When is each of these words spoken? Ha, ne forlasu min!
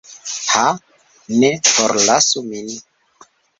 Ha, 0.53 0.63
ne 1.43 1.53
forlasu 1.73 2.45
min! 2.49 2.75